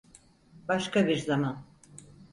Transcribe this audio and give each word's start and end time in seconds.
Başka 0.67 1.07
bir 1.07 1.15
zaman. 1.17 1.63